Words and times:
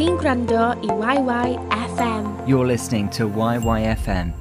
chi'n 0.00 0.16
gwrando 0.16 0.72
i 0.80 1.16
YYFM. 1.16 2.48
You're 2.48 2.66
listening 2.66 3.10
to 3.10 3.28
YYFM. 3.28 4.32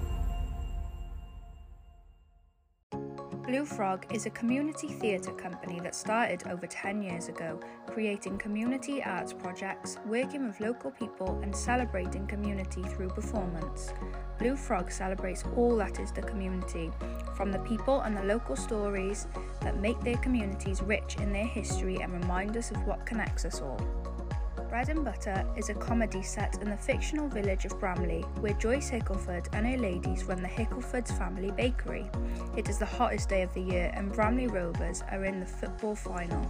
Blue 3.46 3.66
Frog 3.66 4.06
is 4.10 4.26
a 4.26 4.30
community 4.30 4.88
theatre 4.88 5.34
company 5.34 5.82
that 5.82 5.96
started 5.96 6.48
over 6.48 6.66
10 6.66 7.02
years 7.02 7.28
ago, 7.28 7.60
creating 7.88 8.38
community 8.38 9.04
arts 9.04 9.34
projects, 9.34 9.98
working 10.06 10.48
with 10.48 10.62
local 10.62 10.92
people, 10.92 11.38
and 11.44 11.54
celebrating 11.54 12.26
community 12.26 12.84
through 12.84 13.10
performance. 13.10 13.92
Blue 14.38 14.56
Frog 14.56 14.90
celebrates 14.90 15.44
all 15.58 15.76
that 15.76 16.00
is 16.00 16.14
the 16.14 16.22
community, 16.22 16.90
from 17.36 17.52
the 17.52 17.60
people 17.60 18.00
and 18.00 18.16
the 18.16 18.24
local 18.24 18.56
stories 18.56 19.28
that 19.60 19.78
make 19.82 20.00
their 20.00 20.18
communities 20.20 20.82
rich 20.82 21.18
in 21.18 21.34
their 21.34 21.48
history 21.48 21.98
and 21.98 22.14
remind 22.14 22.56
us 22.56 22.72
of 22.72 22.78
what 22.88 23.06
connects 23.06 23.44
us 23.44 23.60
all. 23.60 23.82
Bread 24.70 24.90
and 24.90 25.04
Butter 25.04 25.44
is 25.58 25.70
a 25.70 25.74
comedy 25.74 26.22
set 26.22 26.62
in 26.62 26.70
the 26.70 26.78
fictional 26.78 27.28
village 27.28 27.66
of 27.66 27.80
Bramley, 27.80 28.22
where 28.40 28.54
Joyce 28.54 28.92
Hickleford 28.92 29.48
and 29.52 29.66
her 29.66 29.78
ladies 29.78 30.26
run 30.26 30.44
the 30.44 30.48
Hicklefords 30.48 31.18
family 31.18 31.50
bakery. 31.50 32.08
It 32.56 32.70
is 32.70 32.78
the 32.78 32.86
hottest 32.86 33.30
day 33.30 33.42
of 33.42 33.52
the 33.56 33.62
year, 33.62 33.92
and 33.96 34.14
Bramley 34.14 34.46
Rovers 34.46 35.04
are 35.12 35.26
in 35.26 35.40
the 35.40 35.46
football 35.48 35.96
final. 35.96 36.46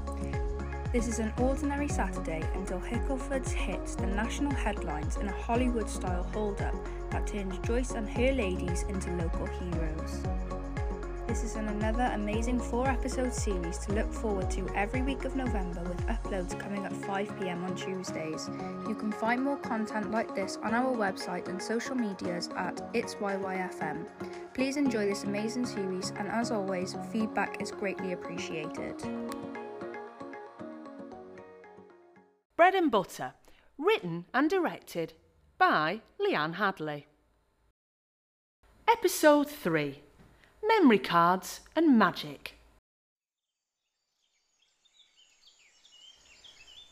This 0.91 1.07
is 1.07 1.19
an 1.19 1.31
ordinary 1.39 1.87
Saturday 1.87 2.43
until 2.55 2.81
Hicklefords 2.81 3.51
hits 3.51 3.95
the 3.95 4.07
national 4.07 4.51
headlines 4.51 5.15
in 5.15 5.29
a 5.29 5.31
Hollywood 5.31 5.89
style 5.89 6.23
hold 6.33 6.61
up 6.61 6.75
that 7.11 7.25
turns 7.25 7.57
Joyce 7.59 7.91
and 7.91 8.09
her 8.09 8.33
ladies 8.33 8.83
into 8.89 9.11
local 9.11 9.45
heroes. 9.45 10.58
This 11.29 11.43
is 11.43 11.55
an 11.57 11.67
another 11.67 12.09
amazing 12.15 12.59
four 12.59 12.89
episode 12.89 13.31
series 13.31 13.77
to 13.85 13.93
look 13.93 14.11
forward 14.11 14.49
to 14.49 14.67
every 14.73 15.03
week 15.03 15.25
of 15.25 15.35
November 15.35 15.83
with 15.83 16.03
uploads 16.07 16.59
coming 16.59 16.83
at 16.85 16.91
5pm 16.91 17.63
on 17.65 17.75
Tuesdays. 17.75 18.49
You 18.87 18.95
can 18.95 19.11
find 19.11 19.43
more 19.43 19.57
content 19.57 20.09
like 20.09 20.33
this 20.33 20.57
on 20.63 20.73
our 20.73 20.91
website 20.91 21.47
and 21.47 21.61
social 21.61 21.93
medias 21.93 22.49
at 22.57 22.81
It's 22.95 23.13
YYFM. 23.13 24.07
Please 24.55 24.75
enjoy 24.75 25.05
this 25.05 25.23
amazing 25.23 25.67
series 25.67 26.09
and 26.17 26.27
as 26.29 26.49
always, 26.49 26.95
feedback 27.11 27.61
is 27.61 27.69
greatly 27.69 28.13
appreciated. 28.13 28.95
Bread 32.57 32.73
and 32.73 32.89
Butter, 32.89 33.33
written 33.77 34.25
and 34.33 34.49
directed 34.49 35.13
by 35.59 36.01
Leanne 36.19 36.55
Hadley. 36.55 37.05
Episode 38.87 39.47
3 39.47 40.01
Memory 40.69 40.99
Cards 40.99 41.61
and 41.75 41.97
Magic. 41.97 42.53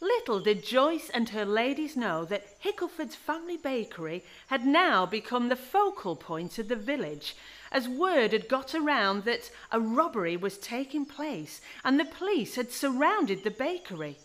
Little 0.02 0.39
did 0.39 0.66
Joyce 0.66 1.11
and 1.14 1.30
her 1.30 1.45
ladies 1.45 1.95
know 1.95 2.25
that 2.25 2.59
Hickleford's 2.59 3.16
family 3.16 3.55
bakery 3.55 4.23
had 4.48 4.66
now 4.66 5.05
become 5.05 5.50
the 5.50 5.55
focal 5.55 6.16
point 6.16 6.58
of 6.58 6.70
the 6.70 6.75
village, 6.75 7.36
as 7.72 7.88
word 7.88 8.31
had 8.33 8.50
got 8.50 8.73
around 8.73 9.25
that 9.25 9.52
a 9.72 9.80
robbery 9.80 10.36
was 10.36 10.58
taking 10.58 11.05
place 11.05 11.61
and 11.86 12.00
the 12.00 12.05
police 12.05 12.55
had 12.55 12.72
surrounded 12.72 13.44
the 13.44 13.52
bakery. 13.52 14.17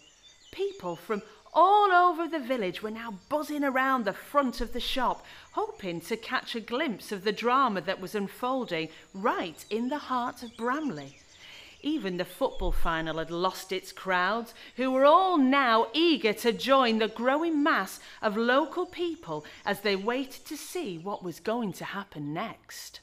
People 0.51 0.97
from 0.97 1.21
all 1.53 1.93
over 1.93 2.27
the 2.27 2.39
village 2.39 2.83
were 2.83 2.91
now 2.91 3.15
buzzing 3.29 3.63
around 3.63 4.05
the 4.05 4.13
front 4.13 4.61
of 4.61 4.73
the 4.73 4.81
shop, 4.81 5.25
hoping 5.53 6.01
to 6.01 6.17
catch 6.17 6.55
a 6.55 6.61
glimpse 6.61 7.13
of 7.13 7.25
the 7.25 7.33
drama 7.33 7.81
that 7.83 8.01
was 8.01 8.15
unfolding 8.15 8.89
right 9.13 9.65
in 9.69 9.89
the 9.89 9.99
heart 9.99 10.43
of 10.43 10.57
Bramley. 10.57 11.19
Even 11.83 12.17
the 12.17 12.25
football 12.25 12.73
final 12.73 13.19
had 13.19 13.31
lost 13.31 13.73
its 13.73 13.93
crowds, 13.93 14.55
who 14.77 14.91
were 14.91 15.05
all 15.05 15.37
now 15.37 15.89
eager 15.93 16.33
to 16.33 16.53
join 16.53 16.99
the 16.99 17.09
growing 17.09 17.63
mass 17.63 17.99
of 18.23 18.37
local 18.37 18.87
people 18.87 19.45
as 19.67 19.81
they 19.81 19.97
waited 19.97 20.45
to 20.47 20.57
see 20.57 20.97
what 20.97 21.25
was 21.25 21.41
going 21.41 21.73
to 21.75 21.85
happen 21.85 22.33
next. 22.33 23.01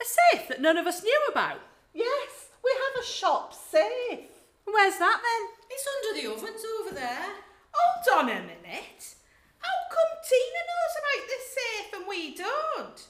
A 0.00 0.04
safe 0.04 0.48
that 0.48 0.60
none 0.60 0.76
of 0.76 0.86
us 0.86 1.04
knew 1.04 1.20
about. 1.30 1.60
Yes, 1.94 2.48
we 2.64 2.72
have 2.72 3.04
a 3.04 3.06
shop 3.06 3.54
safe. 3.54 4.31
Where's 4.64 4.98
that 4.98 5.20
then? 5.22 5.48
It's 5.70 5.88
under 5.88 6.20
the 6.20 6.32
ovens 6.32 6.64
over 6.80 6.94
there. 6.94 7.28
Hold 7.72 8.24
on 8.24 8.30
a 8.30 8.40
minute. 8.40 9.14
How 9.58 9.78
come 9.90 10.12
Tina 10.28 10.62
knows 10.68 10.94
about 10.98 11.28
this 11.28 11.56
safe 11.56 11.92
and 11.94 12.06
we 12.08 12.34
don't? 12.34 13.06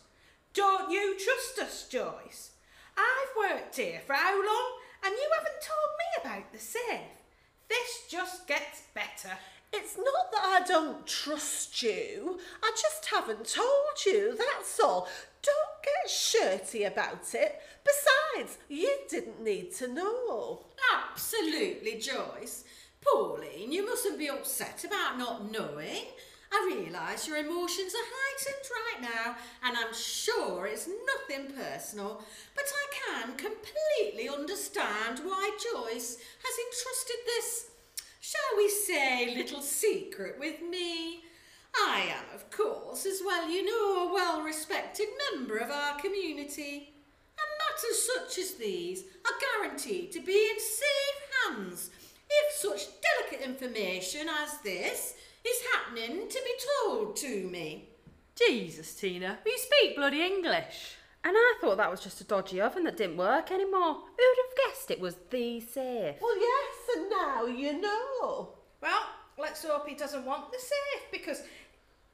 Don't 0.55 0.91
you 0.91 1.17
trust 1.19 1.59
us, 1.59 1.89
Joyce? 1.89 2.51
I've 2.97 3.51
worked 3.51 3.77
here 3.77 4.01
for 4.07 4.15
how 4.15 4.35
long 4.35 4.73
and 5.05 5.15
you 5.15 5.31
haven't 5.37 5.63
told 5.63 5.93
me 5.99 6.31
about 6.31 6.53
the 6.53 6.59
safe. 6.59 7.23
This 7.69 8.07
just 8.09 8.47
gets 8.47 8.83
better. 8.95 9.37
It's 9.73 9.97
not 9.97 10.31
that 10.33 10.45
I 10.45 10.67
don't 10.67 11.07
trust 11.07 11.83
you. 11.83 12.39
I 12.63 12.71
just 12.73 13.07
haven't 13.07 13.47
told 13.47 14.05
you, 14.05 14.37
that's 14.37 14.79
all. 14.79 15.09
Don't 15.42 15.82
get 15.82 16.10
shirty 16.10 16.84
about 16.84 17.34
it. 17.34 17.60
Besides, 17.84 18.58
you 18.69 18.91
didn't 19.08 19.42
need 19.42 19.75
to 19.75 19.88
know. 19.88 20.66
Absolutely, 20.94 21.98
Joyce. 21.98 22.64
Pauline, 23.00 23.72
you 23.72 23.84
mustn't 23.84 24.19
be 24.19 24.28
upset 24.28 24.84
about 24.84 25.19
not 25.19 25.50
knowing. 25.50 26.04
I 26.53 26.76
realise 26.76 27.26
your 27.26 27.38
emotions 27.38 27.94
are 27.94 28.12
heightened 28.14 28.69
right 28.70 29.03
now, 29.14 29.36
and 29.64 29.76
I'm 29.76 29.94
sure 29.94 30.66
it's 30.66 30.86
nothing 30.86 31.50
personal, 31.56 32.22
but 32.54 32.64
I 32.64 33.22
can 33.24 33.36
completely 33.36 34.28
understand 34.28 35.20
why 35.24 35.50
Joyce 35.56 36.19
has 36.19 36.59
entrusted 36.66 37.16
this, 37.24 37.70
shall 38.20 38.56
we 38.59 38.69
say, 38.69 39.34
little 39.34 39.62
secret 39.62 40.36
with 40.38 40.60
me. 40.60 41.24
I 41.74 42.12
am, 42.19 42.31
course, 43.03 43.15
as 43.15 43.25
well 43.25 43.51
you 43.51 43.65
know, 43.65 44.09
a 44.09 44.15
well 44.15 44.43
respected 44.43 45.09
member 45.33 45.57
of 45.59 45.71
our 45.71 45.99
community. 45.99 46.95
And 47.39 47.49
matters 47.59 48.11
such 48.15 48.39
as 48.39 48.55
these 48.55 49.05
are 49.25 49.61
guaranteed 49.61 50.13
to 50.13 50.21
be 50.21 50.33
in 50.33 50.61
safe 50.61 51.59
hands 51.67 51.91
if 52.29 52.55
such 52.57 52.89
delicate 53.01 53.47
information 53.47 54.29
as 54.43 54.59
this 54.59 55.15
is 55.45 55.67
happening 55.75 56.29
to 56.29 56.41
be 56.45 56.55
told 56.85 57.17
to 57.17 57.49
me. 57.49 57.89
Jesus, 58.37 58.95
Tina, 58.95 59.39
you 59.45 59.59
speak 59.59 59.97
bloody 59.97 60.23
English. 60.23 60.97
And 61.25 61.34
I 61.37 61.55
thought 61.61 61.77
that 61.77 61.91
was 61.91 62.01
just 62.01 62.21
a 62.21 62.25
dodgy 62.25 62.61
oven 62.61 62.84
that 62.84 62.97
didn't 62.97 63.17
work 63.17 63.53
anymore. 63.53 63.95
Who'd 63.95 64.39
have 64.43 64.73
guessed 64.73 64.91
it 64.91 65.01
was 65.01 65.17
the 65.31 65.61
safe? 65.61 66.17
Well, 66.21 66.39
yes, 66.39 66.97
and 66.97 67.11
now 67.11 67.47
you 67.47 67.81
know. 67.81 68.55
Well, 68.81 69.03
let's 69.39 69.65
hope 69.65 69.89
he 69.89 69.95
doesn't 69.95 70.25
want 70.25 70.51
the 70.51 70.59
safe 70.59 71.11
because 71.13 71.43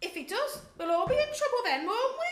if 0.01 0.15
he 0.15 0.25
does, 0.25 0.63
we'll 0.79 0.91
all 0.91 1.09
be 1.09 1.15
in 1.15 1.21
trouble 1.21 1.63
then, 1.65 1.87
won't 1.87 2.17
we? 2.19 2.27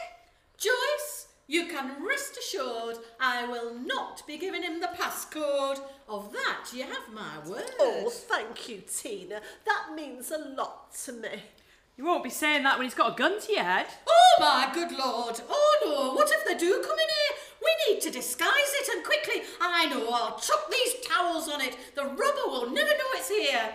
Joyce, 0.58 1.28
you 1.46 1.66
can 1.66 2.04
rest 2.04 2.36
assured 2.38 2.96
I 3.20 3.46
will 3.46 3.74
not 3.74 4.26
be 4.26 4.38
giving 4.38 4.62
him 4.62 4.80
the 4.80 4.88
passcode. 4.88 5.80
Of 6.08 6.32
that 6.32 6.68
you 6.72 6.84
have 6.84 7.12
my 7.12 7.38
word. 7.48 7.64
Oh, 7.80 8.08
thank 8.10 8.68
you, 8.68 8.82
Tina. 8.86 9.40
That 9.64 9.94
means 9.96 10.30
a 10.30 10.38
lot 10.38 10.94
to 11.04 11.12
me. 11.12 11.42
You 11.96 12.04
won't 12.04 12.22
be 12.22 12.30
saying 12.30 12.62
that 12.62 12.78
when 12.78 12.86
he's 12.86 12.94
got 12.94 13.14
a 13.14 13.16
gun 13.16 13.40
to 13.40 13.52
your 13.52 13.64
head. 13.64 13.86
Oh 14.06 14.36
my 14.38 14.70
good 14.72 14.92
lord! 14.92 15.40
Oh 15.48 15.78
no, 15.84 16.14
what 16.14 16.30
if 16.30 16.44
they 16.46 16.56
do 16.56 16.80
come 16.82 16.98
in 16.98 17.08
here? 17.08 17.36
We 17.64 17.94
need 17.94 18.00
to 18.02 18.10
disguise 18.10 18.50
it 18.52 18.94
and 18.94 19.04
quickly. 19.04 19.42
I 19.60 19.86
know, 19.86 20.08
I'll 20.10 20.38
chuck 20.38 20.70
these 20.70 20.94
towels 21.06 21.48
on 21.48 21.60
it. 21.60 21.76
The 21.94 22.04
robber 22.04 22.46
will 22.46 22.70
never 22.70 22.90
know 22.90 23.14
it's 23.14 23.30
here. 23.30 23.70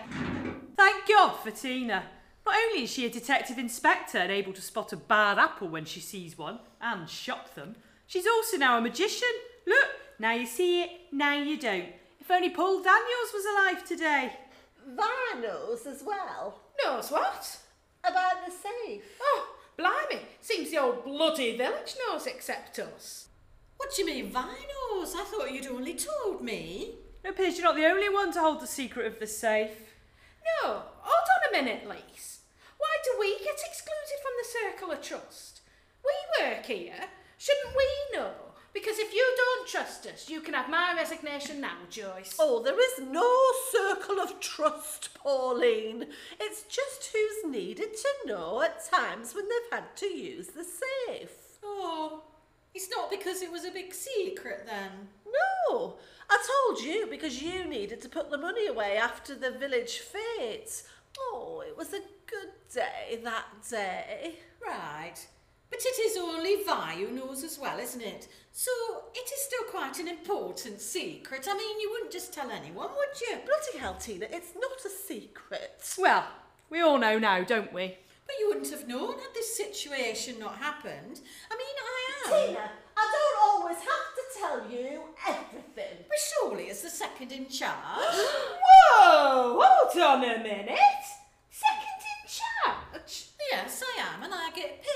Thank 0.76 1.08
God 1.08 1.32
for 1.42 1.50
Tina. 1.50 2.04
Not 2.44 2.54
only 2.56 2.84
is 2.84 2.90
she 2.90 3.06
a 3.06 3.10
detective 3.10 3.58
inspector 3.58 4.18
and 4.18 4.30
able 4.30 4.52
to 4.52 4.62
spot 4.62 4.92
a 4.92 4.96
bad 4.96 5.38
apple 5.38 5.68
when 5.68 5.84
she 5.84 6.00
sees 6.00 6.36
one 6.36 6.58
and 6.80 7.08
shock 7.08 7.54
them, 7.54 7.76
she's 8.06 8.26
also 8.26 8.56
now 8.56 8.78
a 8.78 8.80
magician. 8.80 9.28
Look, 9.66 9.88
now 10.18 10.32
you 10.32 10.46
see 10.46 10.82
it, 10.82 10.90
now 11.12 11.34
you 11.34 11.58
don't. 11.58 11.88
If 12.20 12.30
only 12.30 12.50
Paul 12.50 12.82
Daniels 12.82 13.32
was 13.32 13.44
alive 13.44 13.84
today. 13.84 14.32
Vi 14.86 15.40
knows 15.40 15.86
as 15.86 16.02
well. 16.02 16.60
Knows 16.84 17.10
what? 17.10 17.58
About 18.04 18.44
the 18.44 18.52
safe. 18.52 19.04
Oh, 19.20 19.54
blimey. 19.76 20.22
Seems 20.40 20.70
the 20.70 20.78
old 20.78 21.04
bloody 21.04 21.56
village 21.56 21.94
knows 22.08 22.26
except 22.26 22.78
us. 22.78 23.28
What 23.76 23.94
do 23.94 24.02
you 24.02 24.06
mean, 24.06 24.30
Vi 24.30 24.40
knows? 24.40 25.14
I 25.14 25.24
thought 25.24 25.52
you'd 25.52 25.66
only 25.66 25.94
told 25.94 26.42
me. 26.42 26.94
It 27.24 27.30
appears 27.30 27.56
you're 27.56 27.66
not 27.66 27.76
the 27.76 27.86
only 27.86 28.08
one 28.08 28.32
to 28.32 28.40
hold 28.40 28.60
the 28.60 28.66
secret 28.66 29.06
of 29.06 29.18
the 29.18 29.26
safe. 29.26 29.94
No, 30.62 30.82
hold 30.98 31.28
on 31.36 31.48
a 31.48 31.62
minute, 31.62 31.88
Lise. 31.88 32.41
Do 33.04 33.16
we 33.18 33.38
get 33.38 33.60
excluded 33.66 34.18
from 34.22 34.32
the 34.38 34.48
circle 34.48 34.92
of 34.92 35.02
trust? 35.02 35.60
We 36.04 36.44
work 36.44 36.66
here. 36.66 37.08
Shouldn't 37.38 37.76
we 37.76 38.18
know? 38.18 38.32
Because 38.72 38.98
if 38.98 39.12
you 39.12 39.34
don't 39.36 39.68
trust 39.68 40.06
us, 40.06 40.30
you 40.30 40.40
can 40.40 40.54
have 40.54 40.70
my 40.70 40.94
resignation 40.96 41.60
now, 41.60 41.76
Joyce. 41.90 42.36
Oh, 42.38 42.62
there 42.62 42.78
is 42.78 43.06
no 43.06 43.28
circle 43.70 44.18
of 44.20 44.40
trust, 44.40 45.14
Pauline. 45.14 46.06
It's 46.40 46.62
just 46.62 47.12
who's 47.12 47.52
needed 47.52 47.94
to 47.94 48.08
know 48.26 48.62
at 48.62 48.84
times 48.84 49.34
when 49.34 49.44
they've 49.48 49.78
had 49.78 49.94
to 49.96 50.06
use 50.06 50.48
the 50.48 50.64
safe. 50.64 51.58
Oh, 51.62 52.22
it's 52.74 52.88
not 52.88 53.10
because 53.10 53.42
it 53.42 53.52
was 53.52 53.64
a 53.64 53.70
big 53.70 53.92
secret 53.92 54.66
then. 54.66 55.08
No, 55.26 55.96
I 56.30 56.42
told 56.68 56.82
you 56.82 57.06
because 57.10 57.42
you 57.42 57.64
needed 57.64 58.00
to 58.02 58.08
put 58.08 58.30
the 58.30 58.38
money 58.38 58.66
away 58.66 58.96
after 58.96 59.34
the 59.34 59.50
village 59.50 59.98
fete. 59.98 60.82
Oh, 61.18 61.62
it 61.66 61.76
was 61.76 61.92
a 61.92 62.00
good 62.26 62.52
day 62.72 63.20
that 63.22 63.44
day. 63.68 64.36
Right. 64.64 65.16
But 65.70 65.80
it 65.80 65.98
is 66.00 66.18
only 66.18 66.62
Vi 66.64 66.96
who 66.98 67.14
knows 67.14 67.42
as 67.42 67.58
well, 67.58 67.78
isn't 67.78 68.02
it? 68.02 68.28
So 68.52 68.70
it 69.14 69.30
is 69.32 69.40
still 69.46 69.64
quite 69.70 69.98
an 69.98 70.06
important 70.06 70.82
secret. 70.82 71.48
I 71.48 71.54
mean, 71.56 71.80
you 71.80 71.90
wouldn't 71.90 72.12
just 72.12 72.34
tell 72.34 72.50
anyone, 72.50 72.90
would 72.90 73.20
you? 73.20 73.36
Bloody 73.36 73.78
hell, 73.78 73.94
Tina, 73.94 74.26
it's 74.30 74.52
not 74.54 74.84
a 74.84 74.90
secret. 74.90 75.94
Well, 75.98 76.26
we 76.68 76.80
all 76.80 76.98
know 76.98 77.18
now, 77.18 77.42
don't 77.42 77.72
we? 77.72 77.96
But 78.26 78.34
you 78.38 78.48
wouldn't 78.48 78.70
have 78.70 78.86
known 78.86 79.12
had 79.12 79.34
this 79.34 79.56
situation 79.56 80.38
not 80.38 80.56
happened. 80.56 81.20
I 81.50 81.56
mean, 81.56 81.76
I 81.80 82.02
am. 82.24 82.48
Tina, 82.48 82.70
I 82.96 83.12
don't 83.14 83.50
always 83.50 83.78
have 83.78 84.14
to 84.16 84.22
tell 84.38 84.70
you 84.70 85.00
everything. 85.26 86.04
But 86.08 86.18
surely 86.38 86.70
as 86.70 86.82
the 86.82 86.90
second 86.90 87.32
in 87.32 87.48
charge. 87.48 87.72
Whoa! 88.14 89.60
Hold 89.62 90.02
on 90.02 90.24
a 90.24 90.38
minute. 90.42 90.78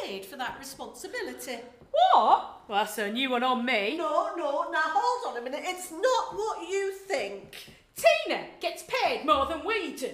Paid 0.07 0.25
for 0.25 0.37
that 0.37 0.57
responsibility. 0.59 1.59
What? 1.91 2.63
Well, 2.69 2.85
that's 2.85 2.99
a 2.99 3.11
new 3.11 3.31
one 3.31 3.43
on 3.43 3.65
me. 3.65 3.97
No, 3.97 4.35
no, 4.37 4.71
now 4.71 4.83
hold 4.85 5.35
on 5.35 5.41
a 5.41 5.45
minute. 5.45 5.63
It's 5.65 5.91
not 5.91 6.35
what 6.35 6.69
you 6.69 6.93
think. 6.93 7.57
Tina 7.97 8.45
gets 8.61 8.85
paid 8.87 9.25
more 9.25 9.47
than 9.47 9.65
we 9.65 9.95
do. 9.95 10.11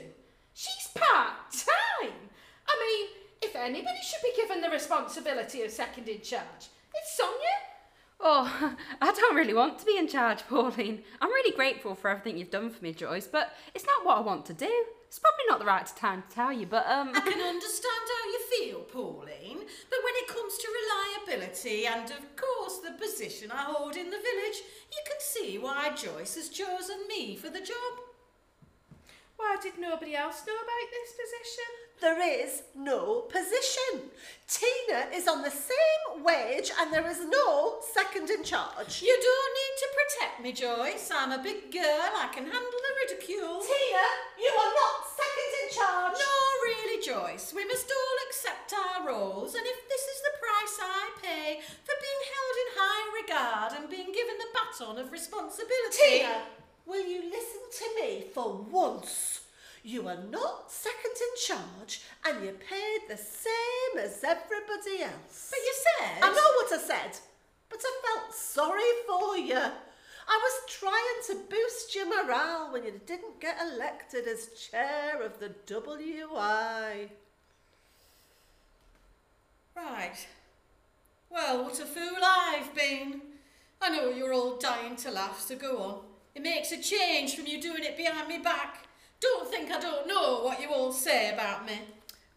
She's 0.54 0.88
part 0.94 1.50
time. 1.52 2.12
I 2.68 2.78
mean, 2.80 3.08
if 3.42 3.56
anybody 3.56 3.98
should 4.02 4.22
be 4.22 4.40
given 4.40 4.60
the 4.60 4.70
responsibility 4.70 5.62
of 5.62 5.70
second 5.70 6.08
in 6.08 6.20
charge, 6.20 6.68
it's 6.94 7.16
Sonia. 7.16 7.36
Oh, 8.20 8.76
I 9.00 9.12
don't 9.12 9.34
really 9.34 9.54
want 9.54 9.78
to 9.80 9.86
be 9.86 9.98
in 9.98 10.06
charge, 10.06 10.46
Pauline. 10.48 11.02
I'm 11.20 11.30
really 11.30 11.56
grateful 11.56 11.94
for 11.94 12.08
everything 12.08 12.38
you've 12.38 12.50
done 12.50 12.70
for 12.70 12.82
me, 12.82 12.92
Joyce, 12.92 13.26
but 13.26 13.52
it's 13.74 13.86
not 13.86 14.06
what 14.06 14.18
I 14.18 14.20
want 14.20 14.46
to 14.46 14.54
do. 14.54 14.70
It's 15.08 15.18
probably 15.18 15.44
not 15.48 15.58
the 15.58 15.66
right 15.66 15.86
time 15.86 16.22
to 16.22 16.34
tell 16.34 16.52
you, 16.52 16.66
but 16.66 16.86
um. 16.86 17.10
I 17.14 17.20
can 17.20 17.40
understand 17.40 18.04
how 18.08 18.30
you 18.30 18.40
feel, 18.58 18.80
Pauline, 18.80 19.41
but 19.90 19.98
when 20.04 20.14
it 20.16 20.28
comes 20.28 20.58
to 20.58 20.68
reliability 20.80 21.86
and, 21.86 22.10
of 22.10 22.36
course, 22.36 22.78
the 22.78 22.92
position 22.92 23.50
I 23.50 23.62
hold 23.62 23.96
in 23.96 24.10
the 24.10 24.16
village, 24.16 24.58
you 24.90 25.02
can 25.06 25.20
see 25.20 25.58
why 25.58 25.90
Joyce 25.94 26.36
has 26.36 26.48
chosen 26.48 27.06
me 27.08 27.36
for 27.36 27.50
the 27.50 27.60
job. 27.60 27.92
Why 29.36 29.56
did 29.60 29.78
nobody 29.78 30.14
else 30.14 30.42
know 30.46 30.54
about 30.54 30.88
this 30.90 31.12
position? 31.18 31.68
There 32.00 32.42
is 32.42 32.62
no 32.74 33.22
position. 33.22 34.10
Tina 34.46 35.06
is 35.14 35.26
on 35.26 35.42
the 35.42 35.50
same 35.50 36.22
wage 36.22 36.70
and 36.78 36.92
there 36.92 37.06
is 37.08 37.20
no 37.24 37.78
second 37.94 38.30
in 38.30 38.44
charge. 38.44 39.02
You 39.02 39.16
don't 39.18 39.52
need 39.60 39.74
to 39.82 39.88
protect 39.98 40.42
me, 40.42 40.52
Joyce. 40.52 41.10
I'm 41.14 41.32
a 41.32 41.42
big 41.42 41.72
girl. 41.72 42.10
I 42.22 42.28
can 42.34 42.44
handle 42.44 42.80
the 42.86 42.94
ridicule. 43.02 43.60
Tina, 43.62 44.06
you 44.38 44.50
are 44.50 44.72
not 44.82 44.94
second 45.10 45.41
in 45.72 45.80
charge. 45.80 46.18
No, 46.18 46.36
really, 46.64 47.02
Joyce. 47.02 47.52
We 47.54 47.64
must 47.64 47.90
all 47.90 48.18
accept 48.28 48.74
our 48.74 49.06
roles, 49.06 49.54
and 49.54 49.64
if 49.64 49.88
this 49.88 50.02
is 50.02 50.20
the 50.22 50.38
price 50.38 50.76
I 50.80 51.04
pay 51.22 51.60
for 51.84 51.94
being 51.96 52.22
held 52.32 52.56
in 52.62 52.68
high 52.76 53.06
regard 53.22 53.72
and 53.80 53.90
being 53.90 54.12
given 54.12 54.36
the 54.38 54.52
baton 54.52 54.98
of 54.98 55.12
responsibility. 55.12 56.20
Tina, 56.20 56.28
uh, 56.28 56.40
will 56.86 57.06
you 57.06 57.22
listen 57.30 57.62
to 57.78 57.86
me 58.00 58.24
for 58.34 58.52
once? 58.70 59.40
You 59.84 60.06
are 60.06 60.22
not 60.30 60.70
second 60.70 61.16
in 61.18 61.56
charge 61.56 62.02
and 62.24 62.44
you're 62.44 62.52
paid 62.52 63.00
the 63.08 63.16
same 63.16 63.98
as 63.98 64.22
everybody 64.22 65.02
else. 65.02 65.50
But 65.50 65.58
you 65.58 65.74
said. 65.74 66.22
I 66.22 66.28
know 66.28 66.50
what 66.56 66.72
I 66.72 66.78
said, 66.78 67.18
but 67.68 67.80
I 67.82 68.00
felt 68.06 68.34
sorry 68.34 68.92
for 69.08 69.36
you. 69.38 69.60
I 70.32 70.40
was 70.42 70.72
trying 70.78 71.20
to 71.26 71.44
boost 71.50 71.94
your 71.94 72.06
morale 72.06 72.72
when 72.72 72.84
you 72.84 72.98
didn't 73.04 73.38
get 73.38 73.58
elected 73.60 74.26
as 74.26 74.48
chair 74.48 75.20
of 75.22 75.38
the 75.40 75.50
WI. 75.66 77.10
Right. 79.76 80.26
Well, 81.28 81.64
what 81.64 81.78
a 81.80 81.84
fool 81.84 82.24
I've 82.24 82.74
been. 82.74 83.20
I 83.82 83.90
know 83.90 84.08
you're 84.08 84.32
all 84.32 84.56
dying 84.56 84.96
to 84.96 85.10
laugh, 85.10 85.38
so 85.38 85.54
go 85.54 85.76
on. 85.82 85.98
It 86.34 86.40
makes 86.40 86.72
a 86.72 86.80
change 86.80 87.34
from 87.34 87.46
you 87.46 87.60
doing 87.60 87.84
it 87.84 87.98
behind 87.98 88.26
me 88.26 88.38
back. 88.38 88.86
Don't 89.20 89.50
think 89.50 89.70
I 89.70 89.78
don't 89.78 90.08
know 90.08 90.40
what 90.44 90.62
you 90.62 90.70
all 90.70 90.92
say 90.92 91.30
about 91.34 91.66
me. 91.66 91.78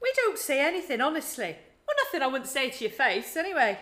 We 0.01 0.11
don't 0.17 0.37
say 0.37 0.59
anything, 0.59 0.99
honestly. 0.99 1.55
Well, 1.87 1.95
nothing 2.03 2.21
I 2.21 2.27
wouldn't 2.27 2.49
say 2.49 2.71
to 2.71 2.83
your 2.83 2.91
face, 2.91 3.37
anyway. 3.37 3.79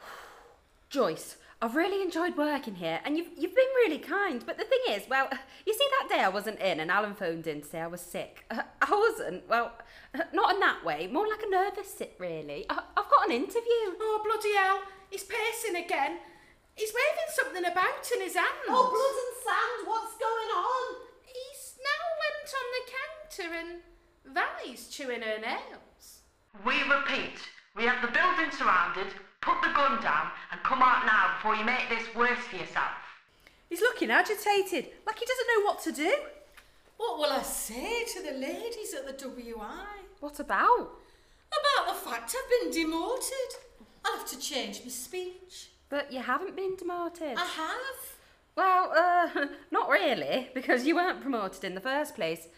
Joyce, 0.88 1.36
I've 1.64 1.76
really 1.76 2.02
enjoyed 2.02 2.36
working 2.36 2.74
here 2.74 3.00
and 3.06 3.16
you've, 3.16 3.28
you've 3.38 3.54
been 3.54 3.64
really 3.86 3.96
kind. 3.96 4.44
But 4.44 4.58
the 4.58 4.64
thing 4.64 4.80
is, 4.90 5.08
well, 5.08 5.30
you 5.66 5.72
see, 5.72 5.86
that 5.98 6.14
day 6.14 6.22
I 6.22 6.28
wasn't 6.28 6.60
in 6.60 6.78
and 6.78 6.90
Alan 6.90 7.14
phoned 7.14 7.46
in 7.46 7.62
to 7.62 7.66
say 7.66 7.80
I 7.80 7.86
was 7.86 8.02
sick. 8.02 8.44
Uh, 8.50 8.64
I 8.82 8.90
wasn't, 8.90 9.48
well, 9.48 9.72
not 10.34 10.52
in 10.52 10.60
that 10.60 10.84
way, 10.84 11.06
more 11.06 11.26
like 11.26 11.42
a 11.42 11.48
nervous 11.48 11.88
sick, 11.88 12.16
really. 12.18 12.66
I, 12.68 12.82
I've 12.94 13.08
got 13.08 13.24
an 13.24 13.32
interview. 13.32 13.96
Oh, 13.98 14.20
bloody 14.22 14.54
hell. 14.54 14.82
He's 15.08 15.24
pacing 15.24 15.82
again. 15.82 16.18
He's 16.74 16.92
waving 16.92 17.30
something 17.32 17.64
about 17.64 18.12
in 18.14 18.20
his 18.20 18.34
hand. 18.34 18.68
Oh, 18.68 18.92
blood 18.92 19.16
and 19.24 19.36
sand, 19.40 19.88
what's 19.88 20.18
going 20.20 20.50
on? 20.52 20.84
He's 21.24 21.78
now 21.80 22.04
went 22.20 22.52
on 22.60 22.68
the 22.76 22.84
counter 22.92 23.54
and 23.56 24.34
Valley's 24.36 24.88
chewing 24.88 25.22
her 25.22 25.40
nails. 25.40 26.20
We 26.62 26.74
repeat, 26.82 27.40
we 27.74 27.84
have 27.84 28.02
the 28.02 28.12
building 28.12 28.50
surrounded. 28.52 29.14
Put 29.44 29.60
the 29.60 29.74
gun 29.74 30.02
down 30.02 30.28
and 30.50 30.62
come 30.62 30.80
out 30.80 31.04
now 31.04 31.34
before 31.36 31.54
you 31.54 31.64
make 31.64 31.88
this 31.90 32.14
worse 32.14 32.38
for 32.38 32.56
yourself. 32.56 32.92
He's 33.68 33.80
looking 33.80 34.10
agitated, 34.10 34.90
like 35.06 35.18
he 35.18 35.26
doesn't 35.26 35.48
know 35.48 35.64
what 35.66 35.82
to 35.82 35.92
do. 35.92 36.14
What 36.96 37.18
will 37.18 37.30
I 37.30 37.42
say 37.42 38.04
to 38.04 38.22
the 38.22 38.38
ladies 38.38 38.94
at 38.94 39.06
the 39.06 39.28
WI? 39.28 39.86
What 40.20 40.40
about? 40.40 40.92
About 41.52 41.88
the 41.88 42.10
fact 42.10 42.34
I've 42.34 42.72
been 42.72 42.82
demoted. 42.82 43.50
I'll 44.04 44.18
have 44.18 44.28
to 44.30 44.38
change 44.38 44.80
my 44.82 44.90
speech. 44.90 45.68
But 45.90 46.12
you 46.12 46.20
haven't 46.20 46.56
been 46.56 46.76
demoted. 46.76 47.36
I 47.36 47.44
have. 47.44 48.14
Well, 48.56 48.92
uh, 48.96 49.46
not 49.70 49.90
really, 49.90 50.48
because 50.54 50.86
you 50.86 50.94
weren't 50.94 51.20
promoted 51.20 51.64
in 51.64 51.74
the 51.74 51.80
first 51.80 52.14
place. 52.14 52.48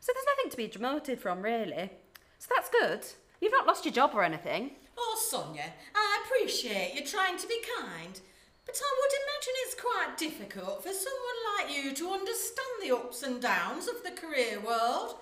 So 0.00 0.12
there's 0.12 0.26
nothing 0.36 0.50
to 0.50 0.56
be 0.56 0.66
demoted 0.66 1.20
from, 1.20 1.42
really. 1.42 1.90
So 2.38 2.48
that's 2.54 2.68
good. 2.70 3.06
You've 3.40 3.52
not 3.52 3.66
lost 3.66 3.84
your 3.84 3.94
job 3.94 4.10
or 4.14 4.24
anything. 4.24 4.72
Oh, 4.96 5.18
Sonia, 5.18 5.72
I 5.94 6.24
appreciate 6.24 6.94
you 6.94 7.04
trying 7.06 7.38
to 7.38 7.46
be 7.46 7.60
kind, 7.80 8.20
but 8.66 8.80
I 8.80 8.90
would 9.00 9.14
imagine 9.22 9.54
it's 9.64 9.74
quite 9.80 10.16
difficult 10.18 10.82
for 10.82 10.92
someone 10.92 11.40
like 11.58 11.74
you 11.74 11.94
to 11.94 12.12
understand 12.12 12.76
the 12.82 12.94
ups 12.94 13.22
and 13.22 13.40
downs 13.40 13.88
of 13.88 14.02
the 14.02 14.10
career 14.10 14.60
world. 14.60 15.16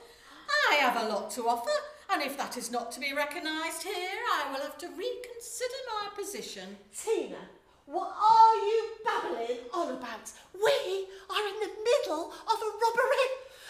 I 0.70 0.74
have 0.76 0.96
a 0.96 1.08
lot 1.08 1.30
to 1.32 1.48
offer, 1.48 1.70
and 2.12 2.22
if 2.22 2.36
that 2.36 2.56
is 2.56 2.70
not 2.70 2.90
to 2.92 3.00
be 3.00 3.12
recognised 3.12 3.82
here, 3.84 4.18
I 4.34 4.50
will 4.52 4.60
have 4.60 4.78
to 4.78 4.88
reconsider 4.88 5.80
my 5.94 6.08
position. 6.16 6.76
Tina, 6.96 7.38
what 7.86 8.10
are 8.10 8.56
you 8.56 8.84
babbling 9.04 9.58
on 9.72 9.96
about? 9.96 10.32
We 10.54 11.06
are 11.30 11.46
in 11.46 11.60
the 11.60 11.74
middle 11.82 12.32
of 12.32 12.58
a 12.58 12.74
robbery, 12.82 13.28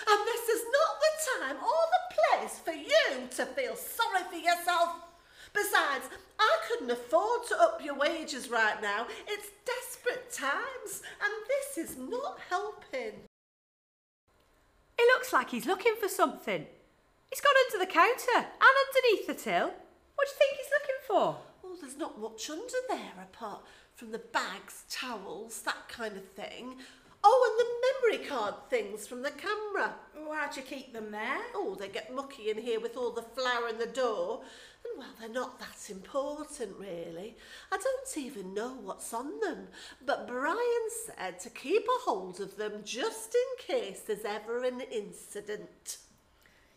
and 0.08 0.26
this 0.26 0.48
is 0.48 0.62
not 0.72 1.00
the 1.00 1.12
time 1.36 1.56
or 1.62 1.82
the 1.92 2.14
place 2.16 2.58
for 2.58 2.72
you 2.72 3.28
to 3.36 3.46
feel 3.46 3.76
sorry 3.76 4.24
for 4.30 4.36
yourself. 4.36 5.09
Besides, 5.52 6.08
I 6.38 6.58
couldn't 6.68 6.90
afford 6.90 7.46
to 7.48 7.60
up 7.60 7.80
your 7.84 7.96
wages 7.96 8.48
right 8.48 8.80
now. 8.80 9.06
It's 9.26 9.48
desperate 9.64 10.32
times, 10.32 11.02
and 11.22 11.32
this 11.48 11.90
is 11.90 11.96
not 11.98 12.38
helping. 12.48 13.20
It 14.98 15.14
looks 15.14 15.32
like 15.32 15.50
he's 15.50 15.66
looking 15.66 15.94
for 16.00 16.08
something. 16.08 16.66
He's 17.30 17.40
gone 17.40 17.54
under 17.66 17.84
the 17.84 17.92
counter 17.92 18.36
and 18.36 18.46
underneath 18.88 19.26
the 19.26 19.34
till. 19.34 19.68
What 20.14 20.28
do 20.28 20.32
you 20.32 20.38
think 20.38 20.56
he's 20.56 20.72
looking 20.72 21.00
for? 21.06 21.36
Oh, 21.64 21.76
there's 21.80 21.96
not 21.96 22.20
much 22.20 22.50
under 22.50 22.80
there 22.88 23.22
apart 23.22 23.62
from 23.94 24.12
the 24.12 24.18
bags, 24.18 24.84
towels, 24.90 25.62
that 25.62 25.88
kind 25.88 26.16
of 26.16 26.28
thing. 26.30 26.76
Oh, 27.22 27.46
and 27.48 27.58
the 27.60 28.18
memory 28.18 28.28
card 28.28 28.54
things 28.70 29.06
from 29.06 29.22
the 29.22 29.30
camera. 29.30 29.94
Why'd 30.14 30.56
you 30.56 30.62
keep 30.62 30.92
them 30.92 31.10
there? 31.10 31.40
Oh, 31.54 31.74
they 31.74 31.88
get 31.88 32.14
mucky 32.14 32.50
in 32.50 32.58
here 32.58 32.80
with 32.80 32.96
all 32.96 33.10
the 33.10 33.22
flour 33.22 33.68
in 33.68 33.78
the 33.78 33.86
door. 33.86 34.42
Well, 35.00 35.08
they're 35.18 35.30
not 35.30 35.58
that 35.60 35.88
important, 35.88 36.76
really. 36.78 37.34
I 37.72 37.78
don't 37.78 38.18
even 38.18 38.52
know 38.52 38.74
what's 38.82 39.14
on 39.14 39.40
them. 39.40 39.68
But 40.04 40.28
Brian 40.28 40.58
said 41.06 41.40
to 41.40 41.48
keep 41.48 41.84
a 41.84 42.04
hold 42.04 42.38
of 42.38 42.58
them 42.58 42.82
just 42.84 43.34
in 43.34 43.64
case 43.66 44.00
there's 44.00 44.26
ever 44.26 44.62
an 44.62 44.82
incident. 44.92 45.96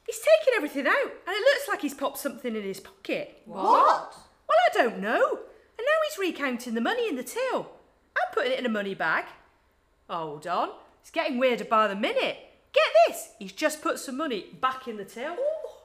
He's 0.06 0.20
taken 0.20 0.54
everything 0.56 0.88
out 0.88 1.12
and 1.28 1.36
it 1.36 1.42
looks 1.42 1.68
like 1.68 1.82
he's 1.82 1.94
popped 1.94 2.18
something 2.18 2.56
in 2.56 2.64
his 2.64 2.80
pocket. 2.80 3.42
What? 3.44 3.62
Well, 3.62 4.58
I 4.72 4.74
don't 4.74 5.00
know. 5.00 5.40
And 5.78 5.86
now 5.86 6.00
he's 6.08 6.32
recounting 6.32 6.76
the 6.76 6.82
money 6.82 7.10
in 7.10 7.18
the 7.18 7.24
till. 7.24 7.72
I'm 8.16 8.34
putting 8.34 8.54
it 8.54 8.60
in 8.60 8.66
a 8.66 8.70
money 8.70 8.96
bag. 8.96 9.26
Hold 10.10 10.48
on. 10.48 10.70
It's 11.02 11.12
getting 11.12 11.40
weirder 11.40 11.66
by 11.66 11.90
the 11.90 11.96
minute. 11.96 12.38
Get 12.72 12.88
this. 13.06 13.32
He's 13.38 13.52
just 13.52 13.82
put 13.82 14.00
some 14.00 14.16
money 14.16 14.46
back 14.62 14.88
in 14.88 14.96
the 14.96 15.04
till. 15.04 15.36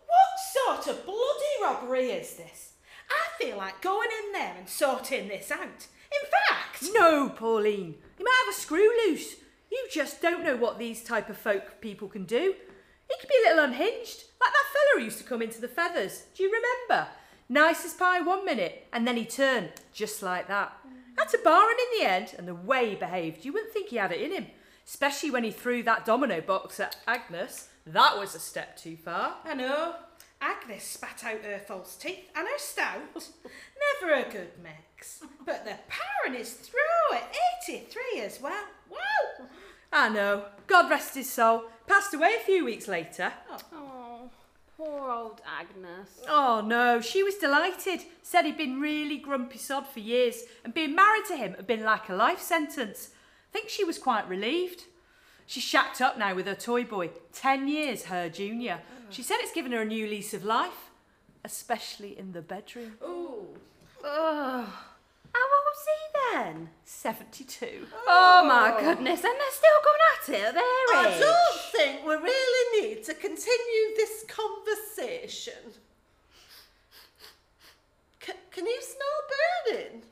What 0.09 0.85
sort 0.85 0.97
of 0.97 1.04
bloody 1.04 1.38
robbery 1.62 2.11
is 2.11 2.35
this? 2.35 2.73
I 3.11 3.43
feel 3.43 3.57
like 3.57 3.81
going 3.81 4.09
in 4.25 4.33
there 4.33 4.55
and 4.59 4.69
sorting 4.69 5.29
this 5.29 5.50
out. 5.50 5.61
In 5.61 6.31
fact. 6.49 6.85
No, 6.93 7.29
Pauline. 7.29 7.95
He 8.17 8.25
might 8.25 8.45
have 8.45 8.55
a 8.55 8.59
screw 8.59 8.88
loose. 9.07 9.37
You 9.71 9.87
just 9.93 10.23
don't 10.23 10.45
know 10.45 10.57
what 10.57 10.79
these 10.79 11.05
type 11.05 11.29
of 11.29 11.37
folk 11.37 11.81
people 11.81 12.09
can 12.09 12.25
do. 12.25 12.55
He 13.09 13.17
could 13.21 13.29
be 13.29 13.35
a 13.45 13.49
little 13.49 13.65
unhinged, 13.65 14.25
like 14.41 14.53
that 14.53 14.73
fella 14.73 14.97
who 14.97 15.05
used 15.05 15.19
to 15.19 15.25
come 15.25 15.43
into 15.43 15.61
the 15.61 15.69
feathers. 15.69 16.25
Do 16.35 16.43
you 16.43 16.50
remember? 16.50 17.09
Nice 17.49 17.85
as 17.85 17.95
pie 17.95 18.21
one 18.21 18.45
minute, 18.45 18.87
and 18.93 19.07
then 19.07 19.17
he 19.17 19.25
turned 19.25 19.71
just 19.93 20.23
like 20.23 20.49
that. 20.49 20.77
Had 21.17 21.29
to 21.31 21.38
bar 21.38 21.71
him 21.71 21.77
in 21.79 21.99
the 21.99 22.11
end, 22.11 22.35
and 22.37 22.47
the 22.47 22.55
way 22.55 22.91
he 22.91 22.95
behaved, 22.95 23.45
you 23.45 23.53
wouldn't 23.53 23.73
think 23.73 23.88
he 23.88 23.97
had 23.97 24.12
it 24.12 24.21
in 24.21 24.33
him. 24.33 24.47
Especially 24.87 25.31
when 25.31 25.45
he 25.45 25.50
threw 25.50 25.83
that 25.83 26.05
domino 26.05 26.41
box 26.41 26.79
at 26.81 26.97
Agnes. 27.07 27.69
That 27.87 28.19
was 28.19 28.35
a 28.35 28.38
step 28.38 28.77
too 28.77 28.97
far. 28.97 29.37
I 29.45 29.55
know. 29.55 29.95
Agnes 30.40 30.85
spat 30.85 31.25
out 31.25 31.45
her 31.45 31.59
false 31.59 31.97
teeth 31.97 32.30
and 32.35 32.47
her 32.47 32.59
stout. 32.59 33.00
Never 34.00 34.14
a 34.14 34.30
good 34.30 34.50
mix. 34.62 35.23
But 35.45 35.64
the 35.64 35.76
parent 35.88 36.40
is 36.40 36.52
through 36.52 37.16
at 37.16 37.35
83 37.68 38.21
as 38.21 38.40
well. 38.40 38.64
Wow! 38.90 39.47
I 39.92 40.09
know. 40.09 40.45
God 40.66 40.90
rest 40.90 41.14
his 41.14 41.30
soul. 41.30 41.64
Passed 41.87 42.14
away 42.14 42.35
a 42.37 42.45
few 42.45 42.64
weeks 42.64 42.87
later. 42.87 43.33
Oh. 43.50 43.59
oh, 43.73 44.30
poor 44.76 45.11
old 45.11 45.40
Agnes. 45.59 46.21
Oh 46.28 46.62
no, 46.64 47.00
she 47.00 47.23
was 47.23 47.37
delighted. 47.37 48.02
Said 48.23 48.45
he'd 48.45 48.59
been 48.59 48.80
really 48.80 49.16
grumpy 49.16 49.59
sod 49.59 49.87
for 49.87 50.00
years, 50.00 50.42
and 50.64 50.75
being 50.75 50.95
married 50.95 51.25
to 51.28 51.37
him 51.37 51.54
had 51.54 51.66
been 51.66 51.85
like 51.85 52.09
a 52.09 52.14
life 52.14 52.40
sentence. 52.40 53.11
think 53.52 53.71
she 53.71 53.85
was 53.85 53.99
quite 53.99 54.28
relieved. 54.28 54.85
She's 55.47 55.62
shacked 55.62 56.02
up 56.02 56.18
now 56.18 56.35
with 56.35 56.47
her 56.47 56.54
toy 56.54 56.85
boy, 56.85 57.09
10 57.33 57.68
years 57.68 58.04
her 58.04 58.28
junior. 58.28 58.80
She 59.11 59.23
said 59.23 59.37
it's 59.41 59.53
given 59.53 59.73
her 59.73 59.83
a 59.83 59.85
new 59.85 60.07
lease 60.07 60.35
of 60.35 60.45
life, 60.45 60.91
especially 61.45 62.19
in 62.19 62.33
the 62.33 62.43
bedroom. 62.43 62.95
Ooh. 63.03 63.47
Ugh. 64.05 64.69
How 65.35 65.45
old's 65.45 65.87
he 65.87 66.35
then? 66.35 66.69
72. 66.85 67.87
Oh 68.07 68.45
my 68.47 68.75
oh. 68.75 68.81
goodness, 68.81 69.25
and 69.25 69.35
they're 69.35 69.50
still 69.50 69.81
going 69.85 70.03
at 70.12 70.29
it 70.29 70.47
at 70.49 70.55
their 70.55 70.62
I 70.62 71.12
age. 71.12 71.21
don't 71.21 71.61
think 71.73 72.07
we 72.07 72.15
really 72.15 72.83
need 72.83 73.05
to 73.05 73.15
continue 73.15 73.85
this 73.97 74.25
conversation. 74.29 75.73
C- 78.25 78.33
can 78.50 78.67
you 78.67 78.81
smell 78.83 79.75
burning? 79.75 80.03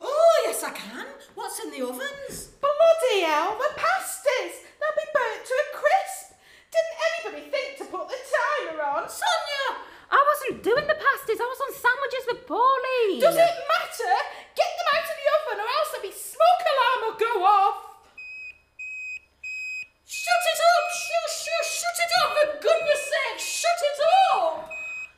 Oh, 0.00 0.42
yes, 0.46 0.62
I 0.62 0.70
can. 0.70 1.06
What's 1.34 1.60
in 1.60 1.70
the 1.70 1.86
ovens? 1.86 2.50
Bloody 2.60 3.20
hell, 3.24 3.56
the 3.58 3.74
pasties! 3.76 4.64
They'll 4.78 4.96
be 4.96 5.08
burnt 5.12 5.44
to 5.44 5.54
a 5.54 5.76
crisp! 5.76 6.36
Didn't 6.70 6.98
anybody 7.08 7.50
think 7.50 7.78
to 7.78 7.84
put 7.84 8.08
the 8.08 8.16
timer 8.16 8.82
on? 8.82 9.08
Sonia! 9.08 9.86
Wasn't 10.56 10.72
doing 10.72 10.88
the 10.88 10.96
pasties, 10.96 11.36
I 11.36 11.44
was 11.52 11.60
on 11.68 11.72
sandwiches 11.76 12.24
with 12.32 12.40
Pauline. 12.48 13.20
Does 13.20 13.36
it 13.36 13.56
matter? 13.68 14.14
Get 14.56 14.70
them 14.72 14.88
out 14.88 15.04
of 15.04 15.16
the 15.20 15.28
oven 15.36 15.58
or 15.60 15.68
else 15.68 15.92
the 16.00 16.12
smoke 16.16 16.62
alarm 16.64 16.98
will 17.04 17.18
go 17.20 17.32
off! 17.44 17.76
Shut 20.08 20.44
it 20.48 20.60
up! 20.64 20.84
Shut, 20.96 21.28
shut, 21.44 21.64
shut 21.76 21.98
it 22.00 22.12
up! 22.24 22.30
For 22.40 22.48
goodness 22.64 23.04
sake, 23.04 23.36
shut 23.36 23.80
it 23.84 24.00
up! 24.32 24.64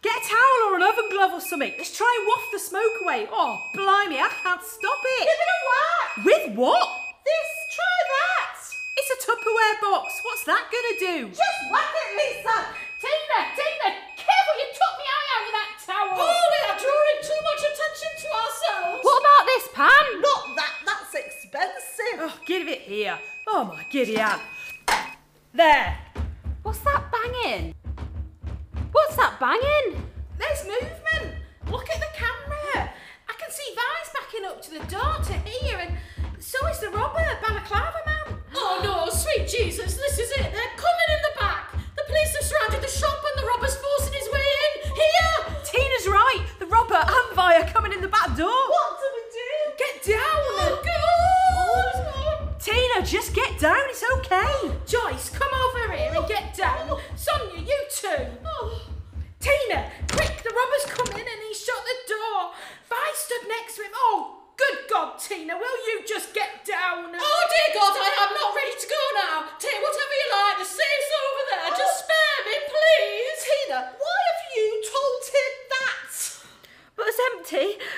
Get 0.03 0.19
a 0.19 0.23
towel 0.27 0.59
or 0.67 0.75
an 0.75 0.83
oven 0.83 1.07
glove 1.15 1.39
or 1.39 1.41
something. 1.41 1.71
Let's 1.79 1.95
try 1.95 2.11
and 2.19 2.27
waft 2.27 2.51
the 2.51 2.59
smoke 2.59 2.99
away. 3.07 3.31
Oh, 3.31 3.63
blimey, 3.79 4.19
I 4.19 4.35
can't 4.43 4.63
stop 4.67 5.03
it. 5.23 5.23
Give 5.23 5.39
it 5.39 5.55
a 5.55 5.61
whack! 5.71 6.09
With 6.27 6.47
what? 6.59 6.83
This, 7.23 7.51
try 7.79 7.97
that! 8.11 8.59
It's 8.99 9.11
a 9.15 9.19
Tupperware 9.23 9.79
box. 9.87 10.19
What's 10.27 10.43
that 10.51 10.67
gonna 10.67 10.99
do? 10.99 11.31
Just 11.31 11.61
whack 11.71 11.95
it, 11.95 12.11
Lisa! 12.19 12.75
Tina, 12.99 13.39
Tina, 13.55 13.95
careful, 14.19 14.55
you 14.59 14.67
took 14.75 14.95
me 14.99 15.07
eye 15.07 15.29
out 15.31 15.43
with 15.47 15.55
that 15.55 15.71
towel! 15.89 16.13
Oh, 16.13 16.45
we 16.53 16.59
are 16.69 16.77
drawing 16.77 17.21
too 17.25 17.41
much 17.49 17.63
attention 17.65 18.13
to 18.21 18.29
ourselves! 18.37 19.01
What 19.01 19.19
about 19.25 19.45
this 19.47 19.69
pan? 19.73 20.05
Not 20.21 20.57
that, 20.57 20.73
that's 20.85 21.15
expensive. 21.15 22.17
Oh, 22.21 22.37
give 22.45 22.69
it 22.69 22.83
here. 22.83 23.19
Oh 23.47 23.65
my 23.65 23.85
giddy 23.91 24.19
aunt. 24.19 24.43
There. 25.55 25.99
What's 26.63 26.81
that 26.81 27.11
banging? 27.11 27.75
What's 28.93 29.17
that 29.17 29.41
banging? 29.41 30.05
There's 30.37 30.65
movement! 30.65 31.41
Look 31.71 31.89
at 31.89 32.01
the 32.01 32.13
camera! 32.13 32.93
I 33.29 33.33
can 33.41 33.51
see 33.51 33.75
Vi's 33.75 34.11
backing 34.13 34.45
up 34.45 34.61
to 34.63 34.71
the 34.71 34.85
door 34.93 35.17
to 35.25 35.33
here, 35.49 35.79
and 35.79 35.97
so 36.39 36.67
is 36.69 36.81
the 36.81 36.91
robber, 36.91 37.25
Balaclava 37.43 38.03
Man. 38.07 38.39
Oh 38.55 38.81
no, 38.85 39.11
sweet 39.11 39.49
Jesus, 39.49 39.97
this 39.97 40.19
is 40.19 40.31
it. 40.33 40.53
They're 40.53 40.77
coming 40.77 41.11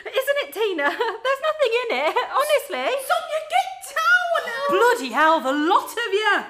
isn't 0.06 0.38
it, 0.44 0.52
Tina? 0.52 0.84
There's 1.24 1.42
nothing 1.50 1.72
in 1.82 1.96
it, 1.96 2.16
honestly. 2.32 2.96
Sonia, 3.06 3.40
get 3.50 3.94
down! 3.94 4.68
Bloody 4.70 5.10
hell, 5.10 5.40
the 5.40 5.52
lot 5.52 5.90
of 5.90 6.12
you. 6.12 6.44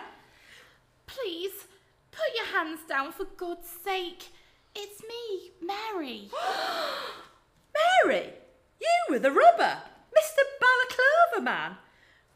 Please, 1.07 1.67
put 2.11 2.35
your 2.37 2.47
hands 2.47 2.81
down 2.89 3.13
for 3.13 3.25
God's 3.25 3.69
sake. 3.69 4.29
It's 4.75 5.03
me, 5.03 5.51
Mary. 5.61 6.31
Mary, 8.05 8.33
you 8.81 8.89
were 9.09 9.19
the 9.19 9.33
robber, 9.33 9.79
Mr. 10.17 10.43
Balaclava 10.61 11.43
Man. 11.43 11.77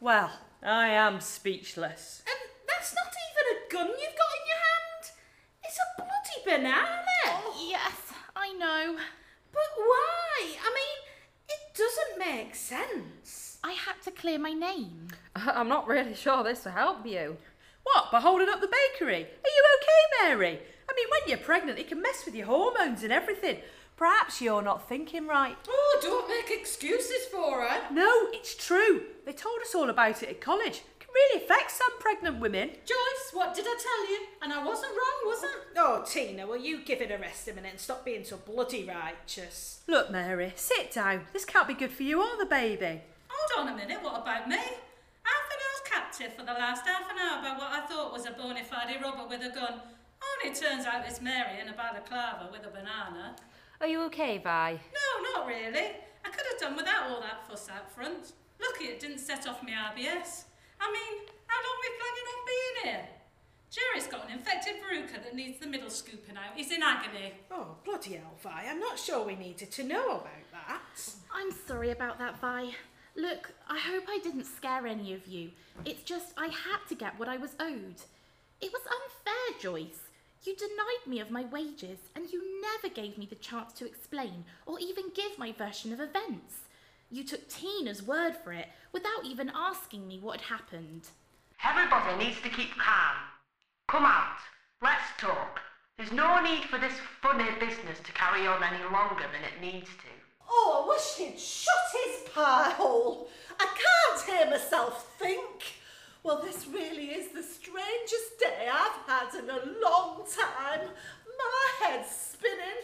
Well, 0.00 0.32
I 0.62 0.88
am 0.88 1.20
speechless. 1.20 2.22
And 2.26 2.50
that's 2.66 2.94
not 2.94 3.06
even 3.06 3.56
a 3.56 3.72
gun 3.72 3.86
you've 4.00 4.18
got 4.18 4.34
in 4.40 4.46
your 4.48 4.62
hand. 4.68 5.12
It's 5.64 5.78
a 5.78 6.02
bloody 6.02 6.58
banana. 6.62 7.04
Oh. 7.26 7.66
Yes, 7.68 8.12
I 8.34 8.52
know. 8.54 8.96
But 9.54 9.70
why? 9.76 10.56
I 10.62 10.70
mean, 10.74 10.98
it 11.48 11.76
doesn't 11.76 12.18
make 12.18 12.54
sense. 12.54 13.58
I 13.64 13.72
had 13.72 14.02
to 14.04 14.10
clear 14.10 14.38
my 14.38 14.52
name. 14.52 15.08
I'm 15.36 15.68
not 15.68 15.88
really 15.88 16.14
sure 16.14 16.42
this 16.42 16.64
will 16.64 16.72
help 16.72 17.06
you. 17.06 17.36
What, 17.84 18.10
by 18.10 18.20
holding 18.20 18.48
up 18.48 18.60
the 18.60 18.68
bakery? 18.68 19.22
Are 19.22 19.54
you 19.56 19.64
okay, 19.78 20.28
Mary? 20.28 20.58
I 20.88 20.92
mean, 20.96 21.06
when 21.10 21.28
you're 21.28 21.38
pregnant, 21.38 21.78
it 21.78 21.88
can 21.88 22.02
mess 22.02 22.24
with 22.24 22.34
your 22.34 22.46
hormones 22.46 23.02
and 23.02 23.12
everything. 23.12 23.58
Perhaps 23.96 24.40
you're 24.40 24.62
not 24.62 24.88
thinking 24.88 25.26
right. 25.26 25.56
Oh, 25.68 25.98
don't 26.02 26.28
make 26.28 26.50
excuses 26.50 27.26
for 27.30 27.62
her. 27.62 27.80
No, 27.92 28.28
it's 28.32 28.54
true. 28.54 29.02
They 29.24 29.32
told 29.32 29.60
us 29.60 29.74
all 29.74 29.88
about 29.88 30.22
it 30.22 30.28
at 30.28 30.40
college. 30.40 30.82
It 31.14 31.30
can 31.30 31.40
really 31.40 31.44
affect 31.44 31.70
some 31.70 31.98
pregnant 32.00 32.40
women. 32.40 32.70
Joyce, 32.84 33.30
what 33.32 33.54
did 33.54 33.66
I 33.66 33.76
tell 33.80 34.10
you? 34.10 34.26
And 34.42 34.52
I 34.52 34.64
wasn't 34.64 34.92
wrong, 34.92 35.20
was 35.24 35.44
I? 35.44 35.54
Oh, 35.76 36.04
Tina, 36.04 36.46
will 36.46 36.56
you 36.56 36.84
give 36.84 37.00
it 37.00 37.10
a 37.10 37.18
rest 37.18 37.48
a 37.48 37.52
minute 37.52 37.70
and 37.72 37.80
stop 37.80 38.04
being 38.04 38.24
so 38.24 38.36
bloody 38.36 38.84
righteous? 38.84 39.82
Look, 39.86 40.10
Mary, 40.10 40.52
sit 40.56 40.92
down. 40.92 41.26
This 41.32 41.44
can't 41.44 41.68
be 41.68 41.74
good 41.74 41.92
for 41.92 42.02
you 42.02 42.20
or 42.20 42.36
the 42.38 42.46
baby. 42.46 43.02
Hold 43.28 43.68
on 43.68 43.74
a 43.74 43.76
minute, 43.76 44.02
what 44.02 44.22
about 44.22 44.48
me? 44.48 44.56
I've 44.56 45.48
been 45.50 45.58
held 45.60 45.84
captive 45.86 46.32
for 46.34 46.44
the 46.44 46.52
last 46.52 46.86
half 46.86 47.10
an 47.10 47.18
hour 47.18 47.42
by 47.42 47.58
what 47.58 47.72
I 47.72 47.86
thought 47.86 48.12
was 48.12 48.26
a 48.26 48.32
bona 48.32 48.64
fide 48.64 48.96
robber 49.02 49.28
with 49.28 49.42
a 49.42 49.54
gun. 49.54 49.80
Only 50.42 50.54
turns 50.56 50.86
out 50.86 51.04
it's 51.06 51.20
Mary 51.20 51.60
in 51.60 51.68
a 51.68 51.72
balaclava 51.72 52.48
with 52.50 52.66
a 52.66 52.70
banana. 52.70 53.36
Are 53.80 53.86
you 53.86 54.02
okay, 54.04 54.38
Vi? 54.38 54.72
No, 54.72 55.38
not 55.38 55.46
really. 55.46 55.92
I 56.24 56.30
could 56.30 56.46
have 56.50 56.60
done 56.60 56.76
without 56.76 57.10
all 57.10 57.20
that 57.20 57.46
fuss 57.48 57.68
out 57.68 57.90
front. 57.90 58.32
Lucky 58.60 58.84
it 58.84 59.00
didn't 59.00 59.18
set 59.18 59.46
off 59.46 59.62
my 59.62 59.72
IBS. 59.72 60.44
I 60.84 60.92
mean, 60.92 61.26
how 61.46 61.58
long 61.64 61.76
are 61.76 61.84
we 61.84 61.90
planning 61.98 62.28
on 62.28 62.40
being 62.46 62.76
here? 62.84 63.08
Jerry's 63.70 64.06
got 64.06 64.26
an 64.26 64.38
infected 64.38 64.74
verruca 64.82 65.24
that 65.24 65.34
needs 65.34 65.58
the 65.58 65.66
middle 65.66 65.88
scooping 65.88 66.36
out. 66.36 66.54
He's 66.54 66.70
in 66.70 66.82
agony. 66.82 67.32
Oh, 67.50 67.76
bloody 67.84 68.14
hell, 68.14 68.34
Vi, 68.42 68.66
I'm 68.68 68.78
not 68.78 68.98
sure 68.98 69.24
we 69.24 69.34
needed 69.34 69.72
to 69.72 69.82
know 69.82 70.20
about 70.20 70.50
that. 70.52 71.14
I'm 71.34 71.50
sorry 71.66 71.90
about 71.90 72.18
that, 72.18 72.38
Vi. 72.38 72.74
Look, 73.16 73.52
I 73.68 73.78
hope 73.78 74.04
I 74.08 74.18
didn't 74.22 74.44
scare 74.44 74.86
any 74.86 75.14
of 75.14 75.26
you. 75.26 75.50
It's 75.84 76.02
just 76.02 76.34
I 76.36 76.48
had 76.48 76.80
to 76.88 76.94
get 76.94 77.18
what 77.18 77.28
I 77.28 77.38
was 77.38 77.56
owed. 77.58 78.02
It 78.60 78.72
was 78.72 78.82
unfair, 78.82 79.60
Joyce. 79.60 80.10
You 80.44 80.54
denied 80.54 81.06
me 81.06 81.20
of 81.20 81.30
my 81.30 81.44
wages, 81.46 81.98
and 82.14 82.30
you 82.30 82.60
never 82.60 82.94
gave 82.94 83.16
me 83.16 83.26
the 83.26 83.36
chance 83.36 83.72
to 83.74 83.86
explain 83.86 84.44
or 84.66 84.78
even 84.78 85.04
give 85.14 85.38
my 85.38 85.52
version 85.52 85.92
of 85.92 86.00
events. 86.00 86.63
You 87.14 87.22
took 87.22 87.48
Tina's 87.48 88.02
word 88.02 88.34
for 88.34 88.52
it 88.52 88.66
without 88.90 89.24
even 89.24 89.52
asking 89.54 90.08
me 90.08 90.18
what 90.18 90.40
had 90.40 90.58
happened. 90.58 91.06
Everybody 91.64 92.24
needs 92.24 92.40
to 92.40 92.48
keep 92.48 92.76
calm. 92.76 93.14
Come 93.86 94.04
out. 94.04 94.38
Let's 94.82 95.14
talk. 95.16 95.60
There's 95.96 96.10
no 96.10 96.42
need 96.42 96.64
for 96.64 96.76
this 96.76 96.94
funny 97.22 97.48
business 97.60 98.00
to 98.02 98.12
carry 98.14 98.48
on 98.48 98.64
any 98.64 98.82
longer 98.90 99.26
than 99.30 99.44
it 99.44 99.60
needs 99.62 99.86
to. 99.86 100.10
Oh, 100.50 100.82
I 100.82 100.88
wish 100.88 101.14
he'd 101.16 101.38
shut 101.38 101.74
his 102.04 102.28
pie 102.30 102.70
hole. 102.70 103.28
I 103.60 103.66
can't 103.66 104.28
hear 104.28 104.50
myself 104.50 105.14
think. 105.16 105.62
Well, 106.24 106.42
this 106.42 106.66
really 106.66 107.10
is 107.10 107.28
the 107.28 107.44
strangest 107.44 108.40
day 108.40 108.68
I've 108.68 109.06
had 109.06 109.38
in 109.38 109.48
a 109.48 109.80
long 109.84 110.24
time. 110.26 110.88
My 111.38 111.86
head's 111.86 112.10
spinning. 112.10 112.82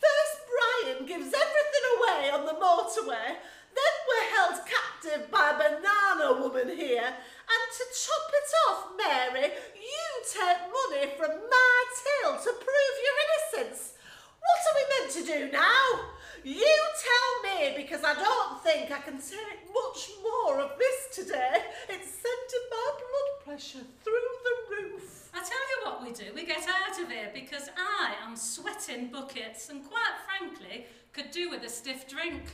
First, 0.00 0.36
Brian 0.48 1.04
gives 1.04 1.26
everything 1.26 1.84
away 1.98 2.30
on 2.30 2.46
the 2.46 2.52
motorway. 2.52 3.36
Then 3.76 3.94
we're 4.08 4.30
held 4.36 4.56
captive 4.64 5.30
by 5.30 5.52
banana 5.52 6.40
woman 6.40 6.72
here. 6.76 7.06
And 7.06 7.64
to 7.76 7.84
chop 7.92 8.28
it 8.40 8.50
off, 8.66 8.80
Mary, 8.96 9.52
you 9.76 10.06
take 10.24 10.62
money 10.66 11.12
from 11.16 11.32
my 11.36 11.76
till 12.00 12.32
to 12.40 12.50
prove 12.56 12.96
your 13.04 13.16
innocence. 13.24 13.94
What 14.40 14.60
are 14.66 14.76
we 14.78 14.84
meant 14.92 15.12
to 15.12 15.22
do 15.24 15.52
now? 15.52 16.16
You 16.42 16.76
tell 17.02 17.32
me 17.42 17.74
because 17.76 18.04
I 18.04 18.14
don't 18.14 18.62
think 18.62 18.92
I 18.92 19.00
can 19.00 19.18
take 19.18 19.66
much 19.74 20.10
more 20.22 20.60
of 20.60 20.78
this 20.78 21.24
today. 21.24 21.58
It's 21.88 22.08
sending 22.08 22.66
my 22.70 22.90
blood 23.02 23.44
pressure 23.44 23.84
through 24.04 24.28
the 24.44 24.56
roof. 24.70 25.30
I 25.34 25.40
tell 25.40 25.50
you 25.50 25.78
what 25.84 26.02
we 26.02 26.12
do, 26.12 26.32
we 26.34 26.46
get 26.46 26.66
out 26.68 27.00
of 27.02 27.10
here 27.10 27.30
because 27.34 27.68
I 27.76 28.14
am 28.24 28.36
sweating 28.36 29.08
buckets 29.08 29.68
and 29.68 29.84
quite 29.84 30.16
frankly 30.26 30.86
could 31.12 31.30
do 31.30 31.50
with 31.50 31.62
a 31.64 31.68
stiff 31.68 32.08
drink. 32.08 32.44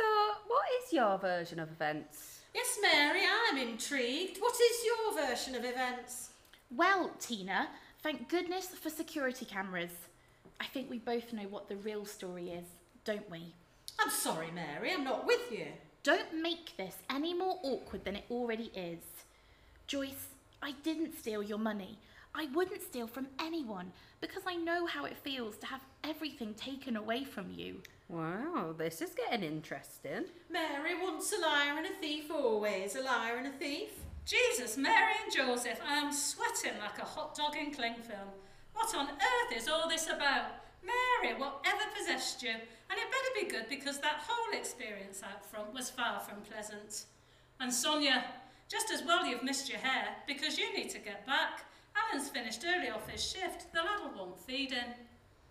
So, 0.00 0.06
what 0.46 0.64
is 0.82 0.92
your 0.94 1.18
version 1.18 1.58
of 1.58 1.70
events? 1.70 2.40
Yes, 2.54 2.78
Mary, 2.80 3.20
I'm 3.48 3.58
intrigued. 3.58 4.38
What 4.38 4.54
is 4.54 4.86
your 4.86 5.26
version 5.26 5.54
of 5.54 5.64
events? 5.64 6.30
Well, 6.74 7.10
Tina, 7.20 7.68
thank 8.02 8.30
goodness 8.30 8.68
for 8.68 8.88
security 8.88 9.44
cameras. 9.44 9.90
I 10.58 10.64
think 10.64 10.88
we 10.88 10.98
both 10.98 11.34
know 11.34 11.42
what 11.42 11.68
the 11.68 11.76
real 11.76 12.06
story 12.06 12.48
is, 12.48 12.64
don't 13.04 13.28
we? 13.30 13.52
I'm 13.98 14.08
sorry, 14.08 14.50
Mary, 14.52 14.90
I'm 14.92 15.04
not 15.04 15.26
with 15.26 15.52
you. 15.52 15.66
Don't 16.02 16.40
make 16.40 16.74
this 16.78 16.96
any 17.10 17.34
more 17.34 17.58
awkward 17.62 18.04
than 18.06 18.16
it 18.16 18.24
already 18.30 18.70
is. 18.74 19.02
Joyce, 19.86 20.28
I 20.62 20.72
didn't 20.82 21.18
steal 21.18 21.42
your 21.42 21.58
money. 21.58 21.98
I 22.34 22.46
wouldn't 22.54 22.82
steal 22.82 23.06
from 23.06 23.26
anyone 23.38 23.92
because 24.22 24.44
I 24.46 24.56
know 24.56 24.86
how 24.86 25.04
it 25.04 25.18
feels 25.18 25.58
to 25.58 25.66
have 25.66 25.82
everything 26.04 26.54
taken 26.54 26.96
away 26.96 27.24
from 27.24 27.50
you. 27.50 27.82
Wow, 28.10 28.74
this 28.76 29.00
is 29.02 29.10
getting 29.14 29.44
interesting. 29.44 30.24
Mary, 30.50 31.00
once 31.00 31.32
a 31.32 31.40
liar 31.40 31.78
and 31.78 31.86
a 31.86 32.00
thief, 32.00 32.28
always 32.28 32.96
a 32.96 33.02
liar 33.02 33.36
and 33.36 33.46
a 33.46 33.52
thief. 33.52 33.90
Jesus, 34.26 34.76
Mary 34.76 35.12
and 35.22 35.32
Joseph, 35.32 35.78
I 35.86 35.94
am 35.94 36.12
sweating 36.12 36.76
like 36.80 36.98
a 36.98 37.04
hot 37.04 37.36
dog 37.36 37.54
in 37.56 37.72
cling 37.72 37.94
film. 37.94 38.34
What 38.72 38.92
on 38.96 39.10
earth 39.10 39.56
is 39.56 39.68
all 39.68 39.88
this 39.88 40.08
about? 40.08 40.50
Mary, 40.82 41.38
whatever 41.38 41.84
possessed 41.96 42.42
you? 42.42 42.50
And 42.50 42.98
it 42.98 43.12
better 43.12 43.46
be 43.46 43.52
good 43.52 43.68
because 43.68 44.00
that 44.00 44.24
whole 44.26 44.58
experience 44.58 45.22
out 45.22 45.48
front 45.48 45.72
was 45.72 45.88
far 45.88 46.18
from 46.18 46.42
pleasant. 46.42 47.04
And 47.60 47.72
Sonia, 47.72 48.24
just 48.68 48.90
as 48.90 49.04
well 49.04 49.24
you've 49.24 49.44
missed 49.44 49.70
your 49.70 49.78
hair 49.78 50.08
because 50.26 50.58
you 50.58 50.76
need 50.76 50.90
to 50.90 50.98
get 50.98 51.24
back. 51.26 51.64
Alan's 51.94 52.28
finished 52.28 52.64
early 52.66 52.90
off 52.90 53.08
his 53.08 53.22
shift. 53.22 53.72
The 53.72 53.78
lad 53.78 54.16
won't 54.16 54.40
feed 54.40 54.72
him. 54.72 54.88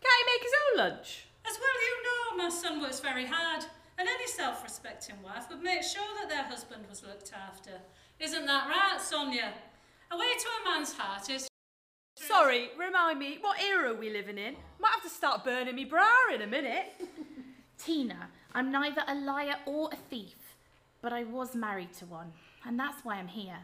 Can't 0.01 0.20
he 0.20 0.34
make 0.34 0.44
his 0.44 0.54
own 0.60 0.78
lunch? 0.78 1.25
As 1.48 1.58
well 1.58 1.80
you 1.82 2.04
know, 2.04 2.09
my 2.38 2.50
son 2.50 2.82
works 2.82 3.00
very 3.00 3.26
hard, 3.26 3.64
and 3.98 4.08
any 4.08 4.28
self-respecting 4.28 5.22
wife 5.22 5.50
would 5.50 5.62
make 5.62 5.84
sure 5.84 6.08
that 6.20 6.30
their 6.30 6.44
husband 6.44 6.86
was 6.90 7.04
looked 7.04 7.34
after. 7.34 7.72
Isn't 8.20 8.46
that 8.46 8.68
right, 8.70 9.02
Sonia? 9.02 9.54
A 10.12 10.18
way 10.18 10.34
to 10.38 10.48
a 10.48 10.70
man's 10.70 10.94
heart 10.94 11.30
is... 11.30 11.48
Sorry, 12.16 12.70
remind 12.78 13.20
me, 13.20 13.38
what 13.42 13.62
era 13.62 13.92
are 13.92 13.96
we 13.96 14.10
living 14.10 14.38
in? 14.38 14.56
Might 14.80 14.92
have 14.92 15.04
to 15.04 15.10
start 15.10 15.44
burning 15.44 15.76
me 15.76 15.86
bra 15.86 16.08
in 16.34 16.42
a 16.42 16.48
minute. 16.48 16.86
Tina, 17.78 18.30
I'm 18.54 18.72
neither 18.72 19.04
a 19.08 19.16
liar 19.16 19.56
or 19.66 19.90
a 19.92 19.96
thief, 19.96 20.56
but 21.02 21.14
I 21.14 21.24
was 21.24 21.56
married 21.56 21.94
to 21.94 22.06
one, 22.06 22.34
and 22.66 22.78
that's 22.80 23.06
why 23.06 23.16
I'm 23.16 23.28
here. 23.28 23.60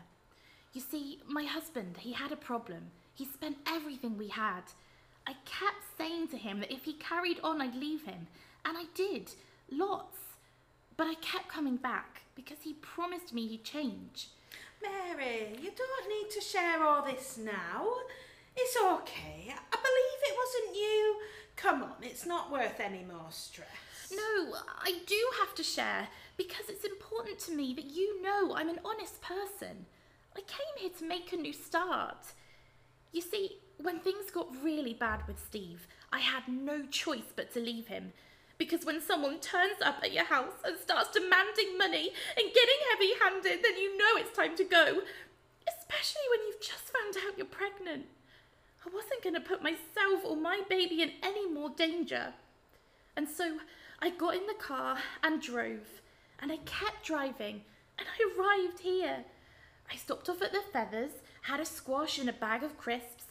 You 0.74 0.82
see, 0.82 1.20
my 1.28 1.44
husband, 1.44 1.98
he 2.00 2.14
had 2.14 2.32
a 2.32 2.38
problem. 2.38 2.92
He 3.14 3.26
spent 3.26 3.58
everything 3.68 4.18
we 4.18 4.28
had. 4.28 4.64
I 5.28 5.34
kept 5.46 5.84
saying 5.98 6.28
to 6.30 6.38
him 6.38 6.60
that 6.60 6.72
if 6.72 6.84
he 6.84 6.94
carried 6.94 7.40
on, 7.44 7.62
I'd 7.62 7.76
leave 7.76 8.04
him, 8.04 8.28
and 8.66 8.78
I 8.78 8.86
did, 8.94 9.32
lots. 9.72 10.18
But 10.98 11.08
I 11.08 11.16
kept 11.16 11.50
coming 11.50 11.78
back 11.78 12.22
because 12.36 12.58
he 12.64 12.74
promised 12.74 13.34
me 13.34 13.48
he'd 13.48 13.64
change. 13.64 14.30
Mary, 14.82 15.58
you 15.62 15.72
don't 15.76 16.10
need 16.10 16.30
to 16.32 16.42
share 16.42 16.84
all 16.84 17.04
this 17.04 17.38
now. 17.38 17.88
It's 18.56 18.78
okay. 18.78 19.54
I 19.54 19.78
believe 19.78 20.22
it 20.22 20.38
wasn't 20.38 20.76
you. 20.78 21.18
Come 21.56 21.84
on, 21.84 21.96
it's 22.02 22.26
not 22.26 22.52
worth 22.52 22.80
any 22.80 23.04
more 23.04 23.28
stress. 23.30 23.68
No, 24.12 24.56
I 24.82 25.00
do 25.06 25.20
have 25.40 25.56
to 25.56 25.64
share 25.64 26.08
because 26.38 26.70
it's 26.70 26.86
important 26.86 27.40
to 27.40 27.56
me 27.56 27.74
that 27.74 27.86
you 27.86 28.22
know 28.22 28.54
I'm 28.56 28.70
an 28.70 28.80
honest 28.86 29.22
person. 29.22 29.86
I 30.36 30.42
came 30.42 30.76
here 30.78 30.92
to 31.00 31.08
make 31.08 31.32
a 31.34 31.38
new 31.38 31.54
start. 31.54 32.34
You 33.12 33.22
see, 33.22 33.60
when 33.82 34.00
things 34.00 34.30
got 34.32 34.64
really 34.64 34.94
bad 34.94 35.22
with 35.28 35.40
Steve, 35.40 35.88
I 36.12 36.20
had 36.20 36.48
no 36.48 36.86
choice 36.86 37.32
but 37.36 37.54
to 37.54 37.60
leave 37.60 37.88
him. 37.88 38.14
Because 38.58 38.86
when 38.86 39.02
someone 39.02 39.40
turns 39.40 39.82
up 39.84 39.98
at 40.02 40.14
your 40.14 40.26
house 40.26 40.54
and 40.64 40.78
starts 40.78 41.12
demanding 41.12 41.78
money 41.78 42.12
and 42.38 42.54
getting 42.54 42.80
heavy 42.92 43.12
handed, 43.22 43.64
then 43.64 43.78
you 43.78 43.98
know 43.98 44.18
it's 44.18 44.36
time 44.36 44.56
to 44.56 44.64
go. 44.64 45.02
Especially 45.68 46.22
when 46.30 46.48
you've 46.48 46.62
just 46.62 46.94
found 46.94 47.16
out 47.18 47.38
you're 47.38 47.48
pregnant. 47.48 48.06
I 48.86 48.90
wasn't 48.94 49.24
going 49.24 49.36
to 49.36 49.42
put 49.42 49.64
myself 49.64 50.24
or 50.24 50.38
my 50.38 50.62
baby 50.70 51.02
in 51.02 51.12
any 51.24 51.50
more 51.50 51.70
danger. 51.70 52.34
And 53.18 53.28
so 53.28 53.58
I 54.00 54.10
got 54.10 54.36
in 54.36 54.46
the 54.46 54.54
car 54.54 54.98
and 55.24 55.42
drove, 55.42 56.02
and 56.40 56.52
I 56.52 56.58
kept 56.58 57.06
driving, 57.06 57.62
and 57.98 58.08
I 58.08 58.68
arrived 58.68 58.80
here. 58.80 59.26
I 59.92 59.96
stopped 59.96 60.30
off 60.30 60.42
at 60.42 60.52
the 60.52 60.62
Feathers, 60.72 61.12
had 61.44 61.60
a 61.60 61.66
squash 61.66 62.20
and 62.20 62.30
a 62.30 62.34
bag 62.34 62.64
of 62.64 62.78
crisps, 62.78 63.25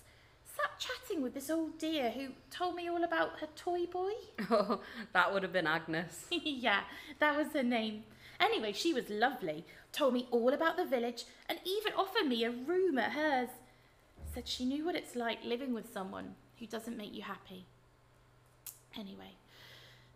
sat 0.64 0.78
chatting 0.78 1.22
with 1.22 1.34
this 1.34 1.50
old 1.50 1.78
dear 1.78 2.10
who 2.10 2.28
told 2.50 2.74
me 2.74 2.88
all 2.88 3.04
about 3.04 3.38
her 3.40 3.48
toy 3.56 3.86
boy. 3.86 4.12
Oh, 4.50 4.80
that 5.12 5.32
would 5.32 5.42
have 5.42 5.52
been 5.52 5.66
Agnes. 5.66 6.26
yeah, 6.30 6.80
that 7.18 7.36
was 7.36 7.48
her 7.52 7.62
name. 7.62 8.04
Anyway, 8.40 8.72
she 8.72 8.92
was 8.92 9.08
lovely, 9.10 9.64
told 9.92 10.14
me 10.14 10.26
all 10.30 10.52
about 10.52 10.76
the 10.76 10.84
village, 10.84 11.24
and 11.48 11.58
even 11.64 11.92
offered 11.94 12.26
me 12.26 12.44
a 12.44 12.50
room 12.50 12.98
at 12.98 13.12
hers. 13.12 13.48
Said 14.34 14.48
she 14.48 14.64
knew 14.64 14.84
what 14.84 14.96
it's 14.96 15.14
like 15.14 15.38
living 15.44 15.72
with 15.72 15.92
someone 15.92 16.34
who 16.58 16.66
doesn't 16.66 16.96
make 16.96 17.14
you 17.14 17.22
happy. 17.22 17.66
Anyway, 18.98 19.34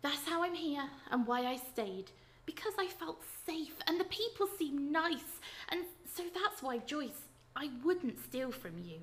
that's 0.01 0.27
how 0.27 0.43
I'm 0.43 0.55
here 0.55 0.89
and 1.11 1.27
why 1.27 1.45
I 1.45 1.57
stayed. 1.57 2.11
Because 2.45 2.73
I 2.79 2.87
felt 2.87 3.21
safe 3.45 3.75
and 3.87 3.99
the 3.99 4.05
people 4.05 4.47
seemed 4.57 4.91
nice. 4.91 5.39
And 5.69 5.81
so 6.13 6.23
that's 6.33 6.63
why, 6.63 6.79
Joyce, 6.79 7.27
I 7.55 7.69
wouldn't 7.83 8.19
steal 8.19 8.51
from 8.51 8.79
you. 8.83 9.01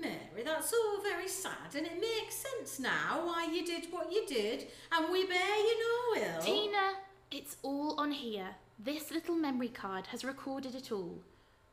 Mary, 0.00 0.42
that's 0.44 0.72
all 0.72 1.02
very 1.02 1.28
sad, 1.28 1.74
and 1.76 1.86
it 1.86 2.00
makes 2.00 2.34
sense 2.34 2.78
now 2.78 3.26
why 3.26 3.48
you 3.52 3.64
did 3.64 3.86
what 3.90 4.10
you 4.10 4.26
did, 4.26 4.66
and 4.92 5.12
we 5.12 5.26
bear 5.26 5.56
you 5.56 5.76
no 5.78 6.22
ill. 6.22 6.40
Tina, 6.40 6.92
it's 7.30 7.56
all 7.62 8.00
on 8.00 8.10
here. 8.10 8.48
This 8.78 9.10
little 9.10 9.34
memory 9.34 9.68
card 9.68 10.06
has 10.06 10.24
recorded 10.24 10.74
it 10.74 10.90
all. 10.90 11.18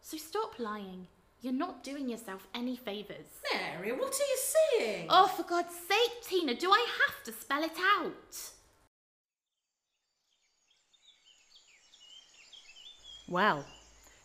So 0.01 0.17
stop 0.17 0.59
lying. 0.59 1.07
You're 1.41 1.53
not 1.53 1.83
doing 1.83 2.09
yourself 2.09 2.47
any 2.53 2.75
favours. 2.75 3.27
Mary, 3.53 3.91
what 3.91 4.13
are 4.13 4.29
you 4.29 4.37
saying? 4.37 5.07
Oh, 5.09 5.27
for 5.27 5.43
God's 5.43 5.75
sake, 5.75 6.23
Tina, 6.23 6.55
do 6.55 6.69
I 6.71 6.85
have 7.05 7.23
to 7.23 7.31
spell 7.31 7.63
it 7.63 7.77
out? 7.97 8.51
Well, 13.29 13.65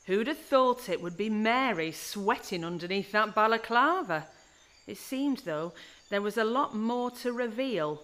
Who'd 0.06 0.26
have 0.26 0.38
thought 0.38 0.88
it 0.88 1.00
would 1.00 1.16
be 1.16 1.30
Mary 1.30 1.92
sweating 1.92 2.64
underneath 2.64 3.12
that 3.12 3.36
balaclava? 3.36 4.26
It 4.84 4.98
seemed, 4.98 5.42
though, 5.44 5.74
there 6.10 6.20
was 6.20 6.36
a 6.36 6.44
lot 6.44 6.74
more 6.74 7.12
to 7.22 7.32
reveal 7.32 8.02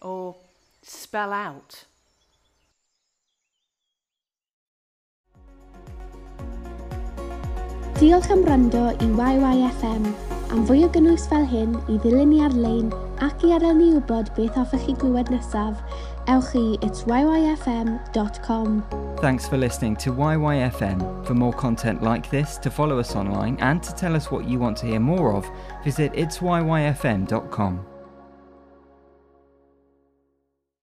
or 0.00 0.36
spell 0.82 1.32
out. 1.32 1.84
Diolch 7.98 8.30
am 8.30 8.44
rando 8.44 8.94
i 8.94 9.34
YYFM. 9.34 10.06
Am 10.52 10.64
fwy 10.66 10.84
o 10.86 10.88
gynnwys 10.94 11.26
fel 11.30 11.44
hyn, 11.48 11.74
i 11.90 11.98
ddilyn 12.02 12.32
ni 12.32 12.40
ar-lein 12.46 12.90
ac 13.22 13.46
i 13.46 13.52
adael 13.56 13.78
ni 13.78 13.92
wybod 13.96 14.30
beth 14.38 14.58
hoffech 14.58 14.86
chi 14.86 14.94
glywed 14.98 15.30
nesaf, 15.30 15.78
ewch 16.28 16.54
i 16.54 16.78
it's 16.82 17.02
yyfm.com. 17.04 18.84
Thanks 19.20 19.48
for 19.48 19.56
listening 19.56 19.96
to 19.96 20.10
YYFM. 20.10 21.26
For 21.26 21.34
more 21.34 21.52
content 21.52 22.02
like 22.02 22.30
this, 22.30 22.58
to 22.58 22.70
follow 22.70 22.98
us 22.98 23.14
online, 23.14 23.56
and 23.60 23.82
to 23.82 23.94
tell 23.94 24.16
us 24.16 24.30
what 24.30 24.48
you 24.48 24.58
want 24.58 24.76
to 24.78 24.86
hear 24.86 25.00
more 25.00 25.34
of, 25.34 25.48
visit 25.84 26.12
itsyyfm.com. 26.12 27.91